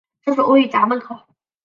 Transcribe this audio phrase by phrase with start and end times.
[0.25, 1.25] 厕所位于闸口外。